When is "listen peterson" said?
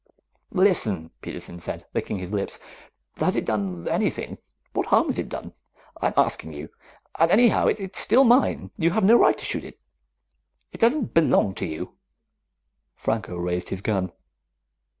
0.49-1.59